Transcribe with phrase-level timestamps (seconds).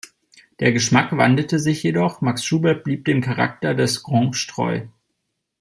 [0.59, 4.87] Der Geschmack wandelte sich jedoch, Max Schubert blieb dem Charakter des "Grange" treu.